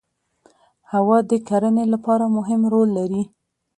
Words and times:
هوا 0.91 1.17
د 1.29 1.31
کرنې 1.47 1.85
لپاره 1.93 2.25
مهم 2.37 2.61
رول 2.73 2.89
لري 2.99 3.23